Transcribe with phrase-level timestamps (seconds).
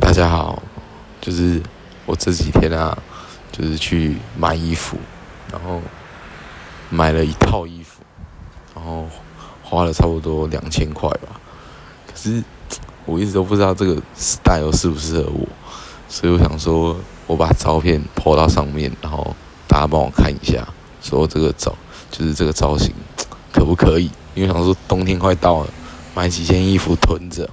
[0.00, 0.62] 大家好
[1.20, 1.62] 就是
[2.06, 2.96] 我这几天啊
[3.52, 4.96] 就是去买衣服
[5.52, 5.82] 然后
[6.88, 8.00] 买了一套衣服
[8.74, 9.06] 然后
[9.62, 11.38] 花了差不多两千块吧。
[12.06, 12.42] 可是
[13.04, 15.46] 我一直都不知道这个 style 适不适合我
[16.08, 16.96] 所以我想说
[17.26, 19.36] 我把照片泼到上面然后
[19.68, 20.66] 大家帮我看一下
[21.02, 21.76] 说这个造
[22.10, 22.94] 就是这个造型
[23.52, 24.10] 可不可以？
[24.34, 25.68] 因为想说冬天快到了
[26.14, 27.48] 买几件衣服囤着。